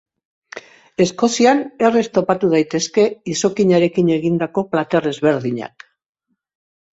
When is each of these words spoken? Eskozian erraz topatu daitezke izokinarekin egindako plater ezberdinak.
Eskozian 1.03 1.59
erraz 1.87 2.01
topatu 2.15 2.49
daitezke 2.53 3.05
izokinarekin 3.35 4.09
egindako 4.17 4.65
plater 4.73 5.07
ezberdinak. 5.13 5.87